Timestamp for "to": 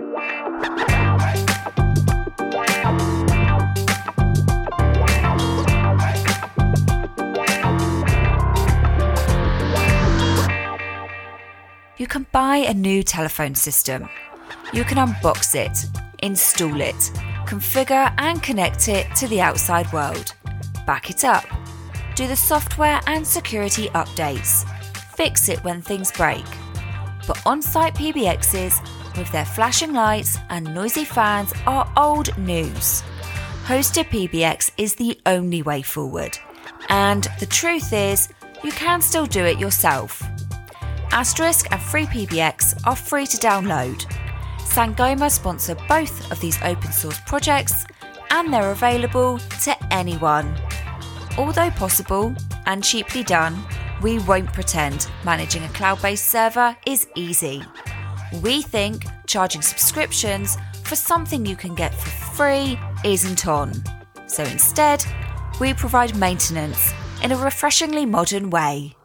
19.16-19.26, 43.26-43.36, 49.62-49.76